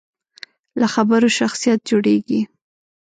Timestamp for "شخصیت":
1.39-1.79